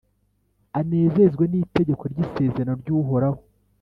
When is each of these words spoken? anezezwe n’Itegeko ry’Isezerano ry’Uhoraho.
anezezwe 0.79 1.43
n’Itegeko 1.47 2.03
ry’Isezerano 2.11 2.77
ry’Uhoraho. 2.83 3.39